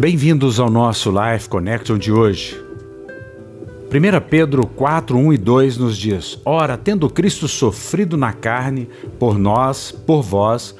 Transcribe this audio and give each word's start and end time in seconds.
Bem-vindos 0.00 0.58
ao 0.58 0.70
nosso 0.70 1.10
Life 1.10 1.46
Connection 1.46 1.98
de 1.98 2.10
hoje. 2.10 2.58
1 3.92 4.30
Pedro 4.30 4.66
4, 4.66 5.14
1 5.14 5.34
e 5.34 5.36
2 5.36 5.76
nos 5.76 5.94
diz: 5.94 6.40
Ora, 6.42 6.78
tendo 6.78 7.10
Cristo 7.10 7.46
sofrido 7.46 8.16
na 8.16 8.32
carne, 8.32 8.88
por 9.18 9.38
nós, 9.38 9.92
por 9.92 10.22
vós, 10.22 10.74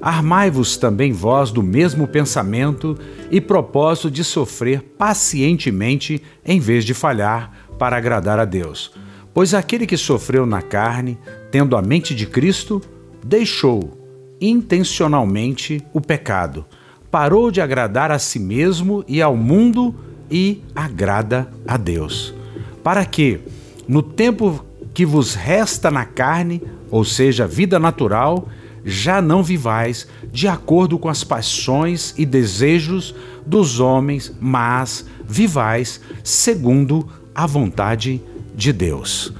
armai-vos 0.00 0.78
também 0.78 1.12
vós 1.12 1.50
do 1.50 1.62
mesmo 1.62 2.08
pensamento 2.08 2.96
e 3.30 3.42
propósito 3.42 4.10
de 4.10 4.24
sofrer 4.24 4.80
pacientemente 4.96 6.22
em 6.42 6.58
vez 6.58 6.86
de 6.86 6.94
falhar, 6.94 7.52
para 7.78 7.98
agradar 7.98 8.38
a 8.38 8.46
Deus. 8.46 8.94
Pois 9.34 9.52
aquele 9.52 9.86
que 9.86 9.98
sofreu 9.98 10.46
na 10.46 10.62
carne, 10.62 11.18
tendo 11.50 11.76
a 11.76 11.82
mente 11.82 12.14
de 12.14 12.26
Cristo, 12.26 12.80
deixou 13.22 13.98
intencionalmente 14.40 15.84
o 15.92 16.00
pecado 16.00 16.64
parou 17.12 17.50
de 17.50 17.60
agradar 17.60 18.10
a 18.10 18.18
si 18.18 18.38
mesmo 18.38 19.04
e 19.06 19.20
ao 19.20 19.36
mundo 19.36 19.94
e 20.30 20.62
agrada 20.74 21.52
a 21.68 21.76
Deus. 21.76 22.34
Para 22.82 23.04
que, 23.04 23.38
no 23.86 24.02
tempo 24.02 24.64
que 24.94 25.04
vos 25.04 25.34
resta 25.34 25.90
na 25.90 26.06
carne, 26.06 26.62
ou 26.90 27.04
seja, 27.04 27.46
vida 27.46 27.78
natural, 27.78 28.48
já 28.82 29.20
não 29.20 29.42
vivais 29.42 30.08
de 30.32 30.48
acordo 30.48 30.98
com 30.98 31.10
as 31.10 31.22
paixões 31.22 32.14
e 32.16 32.24
desejos 32.24 33.14
dos 33.46 33.78
homens, 33.78 34.34
mas 34.40 35.04
vivais 35.28 36.00
segundo 36.24 37.06
a 37.34 37.46
vontade 37.46 38.22
de 38.54 38.72
Deus. 38.72 39.34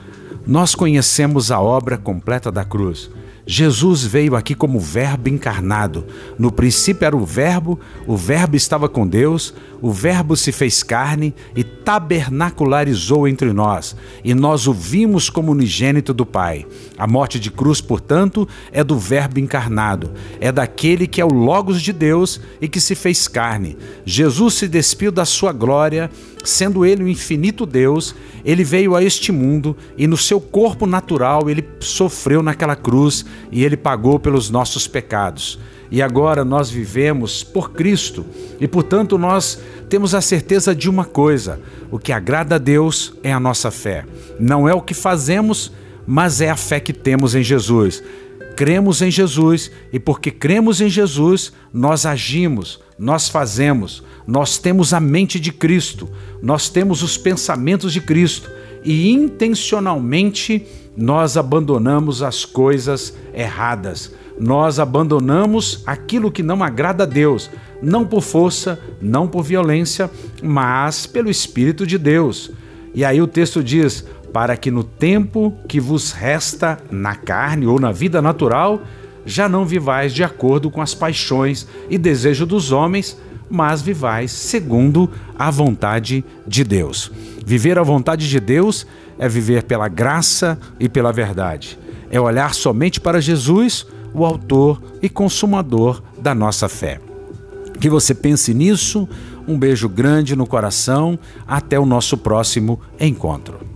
Nós 0.47 0.75
conhecemos 0.75 1.51
a 1.51 1.59
obra 1.59 1.97
completa 1.97 2.53
da 2.53 2.67
cruz 2.67 3.11
Jesus 3.47 4.05
veio 4.05 4.37
aqui 4.37 4.55
como 4.55 4.79
Verbo 4.79 5.29
encarnado. 5.29 6.07
No 6.39 6.53
princípio 6.53 7.05
era 7.05 7.17
o 7.17 7.25
Verbo, 7.25 7.79
o 8.07 8.17
Verbo 8.17 8.57
estava 8.57 8.89
com 8.89 9.07
Deus, 9.07 9.53
o 9.81 9.91
Verbo 9.91 10.37
se 10.37 10.53
fez 10.53 10.83
carne 10.83 11.35
e 11.57 11.65
tabernacularizou 11.65 13.27
entre 13.27 13.53
nós, 13.53 13.97
e 14.23 14.33
nós 14.33 14.69
o 14.69 14.73
vimos 14.73 15.29
como 15.29 15.51
unigênito 15.51 16.15
do 16.15 16.25
Pai. 16.25 16.65
A 16.97 17.07
morte 17.07 17.41
de 17.41 17.51
cruz, 17.51 17.81
portanto, 17.81 18.49
é 18.71 18.85
do 18.85 18.97
Verbo 18.97 19.41
encarnado, 19.41 20.13
é 20.41 20.53
daquele 20.53 21.09
que 21.09 21.21
é 21.21 21.25
o 21.25 21.33
Logos 21.33 21.83
de 21.83 21.93
Deus 21.93 22.41
e 22.61 22.69
que 22.69 22.81
se 22.81 22.95
fez 22.95 23.27
carne. 23.27 23.77
Jesus 24.05 24.55
se 24.55 24.69
despiu 24.69 25.11
da 25.11 25.25
sua 25.25 25.53
glória, 25.53 26.09
sendo 26.45 26.85
ele 26.87 27.03
o 27.03 27.09
infinito 27.09 27.67
Deus, 27.67 28.15
ele 28.45 28.63
veio 28.65 28.95
a 28.95 29.03
este 29.03 29.33
mundo 29.33 29.77
e 29.97 30.07
no 30.07 30.17
seu 30.17 30.41
corpo 30.41 30.87
natural 30.87 31.49
ele 31.49 31.65
sofreu 31.81 32.43
naquela 32.43 32.77
cruz 32.77 33.25
e 33.51 33.65
ele 33.65 33.77
pagou 33.77 34.19
pelos 34.19 34.51
nossos 34.51 34.87
pecados 34.87 35.59
e 35.93 36.01
agora 36.01 36.43
nós 36.43 36.71
vivemos 36.71 37.45
por 37.45 37.73
Cristo 37.73 38.25
e, 38.59 38.67
portanto, 38.67 39.19
nós 39.19 39.61
temos 39.91 40.15
a 40.15 40.23
certeza 40.23 40.75
de 40.75 40.89
uma 40.89 41.05
coisa: 41.05 41.61
o 41.91 41.99
que 41.99 42.13
agrada 42.13 42.55
a 42.55 42.59
Deus 42.59 43.13
é 43.23 43.31
a 43.31 43.39
nossa 43.39 43.71
fé. 43.71 44.07
Não 44.41 44.67
é 44.67 44.73
o 44.73 44.81
que 44.81 44.95
fazemos, 44.95 45.71
mas 46.07 46.41
é 46.41 46.49
a 46.49 46.57
fé 46.57 46.81
que 46.81 46.95
temos 46.95 47.35
em 47.35 47.43
Jesus. 47.43 48.03
Cremos 48.57 49.03
em 49.03 49.11
Jesus 49.11 49.71
e, 49.93 50.01
porque 50.01 50.31
cremos 50.31 50.81
em 50.81 50.89
Jesus, 50.89 51.53
nós 51.71 52.07
agimos, 52.07 52.81
nós 53.03 53.29
fazemos, 53.29 54.03
nós 54.27 54.59
temos 54.59 54.95
a 54.95 55.01
mente 55.01 55.41
de 55.41 55.53
Cristo, 55.53 56.09
nós 56.41 56.69
temos 56.69 57.03
os 57.03 57.19
pensamentos 57.19 57.93
de 57.93 58.01
Cristo 58.01 58.51
e 58.85 59.11
intencionalmente 59.11 60.67
nós 60.97 61.37
abandonamos 61.37 62.23
as 62.23 62.45
coisas 62.45 63.15
erradas 63.35 64.13
nós 64.39 64.79
abandonamos 64.79 65.83
aquilo 65.87 66.31
que 66.31 66.43
não 66.43 66.63
agrada 66.63 67.05
a 67.05 67.07
Deus, 67.07 67.51
não 67.81 68.05
por 68.05 68.23
força, 68.23 68.79
não 69.01 69.29
por 69.29 69.43
violência, 69.43 70.11
mas 70.43 71.07
pelo 71.07 71.31
Espírito 71.31 71.87
de 71.87 71.99
Deus. 71.99 72.51
E 72.95 73.05
aí 73.05 73.21
o 73.21 73.27
texto 73.27 73.63
diz: 73.63 74.05
para 74.33 74.57
que 74.57 74.71
no 74.71 74.83
tempo 74.83 75.55
que 75.69 75.79
vos 75.79 76.13
resta 76.13 76.79
na 76.91 77.15
carne 77.15 77.67
ou 77.67 77.79
na 77.79 77.93
vida 77.93 78.21
natural, 78.23 78.83
já 79.25 79.49
não 79.49 79.65
vivais 79.65 80.13
de 80.13 80.25
acordo 80.25 80.71
com 80.71 80.81
as 80.81 80.95
paixões 80.95 81.67
e 81.89 81.97
desejo 81.97 82.47
dos 82.47 82.73
homens, 82.73 83.19
mas 83.51 83.83
vivais 83.83 84.33
segundo 84.33 85.11
a 85.39 85.51
vontade 85.51 86.25
de 86.47 86.65
Deus. 86.65 87.11
Viver 87.45 87.79
a 87.79 87.83
vontade 87.83 88.29
de 88.29 88.41
Deus 88.41 88.87
é 89.19 89.29
viver 89.29 89.65
pela 89.65 89.89
graça 89.89 90.59
e 90.81 90.89
pela 90.89 91.13
verdade. 91.13 91.79
É 92.11 92.21
olhar 92.21 92.55
somente 92.55 93.01
para 93.01 93.21
Jesus 93.21 93.87
o 94.15 94.25
autor 94.25 94.83
e 95.01 95.09
consumador 95.09 96.03
da 96.19 96.35
nossa 96.35 96.69
fé. 96.69 97.01
Que 97.81 97.89
você 97.89 98.15
pense 98.15 98.55
nisso. 98.55 99.09
Um 99.47 99.59
beijo 99.59 99.89
grande 99.89 100.37
no 100.37 100.47
coração. 100.47 101.19
Até 101.47 101.79
o 101.79 101.87
nosso 101.87 102.17
próximo 102.17 102.81
encontro. 103.01 103.72